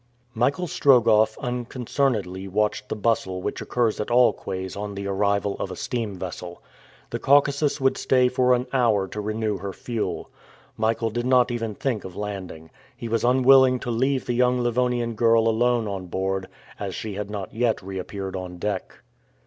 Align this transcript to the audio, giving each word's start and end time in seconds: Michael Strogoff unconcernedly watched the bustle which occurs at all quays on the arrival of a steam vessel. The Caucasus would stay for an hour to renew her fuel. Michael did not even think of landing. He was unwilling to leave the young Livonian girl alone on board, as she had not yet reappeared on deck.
Michael 0.33 0.65
Strogoff 0.65 1.37
unconcernedly 1.37 2.47
watched 2.47 2.89
the 2.89 2.95
bustle 2.95 3.43
which 3.43 3.61
occurs 3.61 3.99
at 3.99 4.09
all 4.09 4.33
quays 4.33 4.75
on 4.75 4.95
the 4.95 5.05
arrival 5.05 5.55
of 5.59 5.69
a 5.69 5.75
steam 5.75 6.15
vessel. 6.17 6.63
The 7.11 7.19
Caucasus 7.19 7.79
would 7.79 7.99
stay 7.99 8.27
for 8.27 8.55
an 8.55 8.65
hour 8.73 9.07
to 9.09 9.21
renew 9.21 9.59
her 9.59 9.73
fuel. 9.73 10.31
Michael 10.75 11.11
did 11.11 11.27
not 11.27 11.51
even 11.51 11.75
think 11.75 12.03
of 12.03 12.15
landing. 12.15 12.71
He 12.97 13.07
was 13.07 13.23
unwilling 13.23 13.77
to 13.81 13.91
leave 13.91 14.25
the 14.25 14.33
young 14.33 14.61
Livonian 14.61 15.13
girl 15.13 15.47
alone 15.47 15.87
on 15.87 16.07
board, 16.07 16.47
as 16.79 16.95
she 16.95 17.13
had 17.13 17.29
not 17.29 17.53
yet 17.53 17.79
reappeared 17.83 18.35
on 18.35 18.57
deck. 18.57 19.03